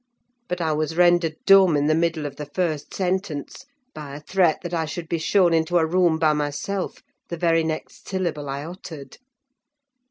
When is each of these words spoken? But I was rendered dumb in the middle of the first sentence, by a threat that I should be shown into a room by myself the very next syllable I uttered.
But 0.47 0.61
I 0.61 0.71
was 0.73 0.97
rendered 0.97 1.35
dumb 1.45 1.77
in 1.77 1.85
the 1.85 1.93
middle 1.93 2.25
of 2.25 2.37
the 2.37 2.47
first 2.47 2.91
sentence, 2.91 3.65
by 3.93 4.15
a 4.15 4.19
threat 4.19 4.57
that 4.63 4.73
I 4.73 4.85
should 4.85 5.07
be 5.07 5.19
shown 5.19 5.53
into 5.53 5.77
a 5.77 5.85
room 5.85 6.17
by 6.17 6.33
myself 6.33 7.03
the 7.29 7.37
very 7.37 7.63
next 7.63 8.07
syllable 8.09 8.49
I 8.49 8.63
uttered. 8.63 9.19